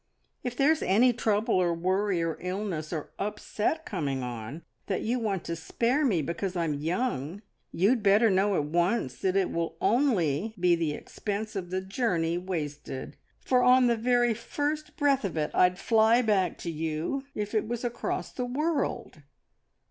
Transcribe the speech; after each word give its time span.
If 0.43 0.57
there's 0.57 0.81
any 0.81 1.13
trouble, 1.13 1.53
or 1.53 1.75
worry, 1.75 2.23
or 2.23 2.35
illness, 2.41 2.91
or 2.91 3.11
upset 3.19 3.85
coming 3.85 4.23
on, 4.23 4.63
that 4.87 5.03
you 5.03 5.19
want 5.19 5.43
to 5.43 5.55
spare 5.55 6.03
me 6.03 6.23
because 6.23 6.55
I'm 6.55 6.73
young, 6.73 7.43
you'd 7.71 8.01
better 8.01 8.31
know 8.31 8.55
at 8.55 8.63
once 8.65 9.17
that 9.19 9.35
it 9.35 9.51
will 9.51 9.77
only 9.79 10.55
be 10.59 10.73
the 10.73 10.93
expense 10.93 11.55
of 11.55 11.69
the 11.69 11.81
journey 11.81 12.35
wasted, 12.35 13.15
for 13.45 13.61
on 13.61 13.85
the 13.85 13.95
very 13.95 14.33
first 14.33 14.97
breath 14.97 15.23
of 15.23 15.37
it 15.37 15.51
I'd 15.53 15.77
fly 15.77 16.23
back 16.23 16.57
to 16.65 16.71
you 16.71 17.25
if 17.35 17.53
it 17.53 17.67
was 17.67 17.83
across 17.83 18.31
the 18.31 18.45
world!" 18.45 19.21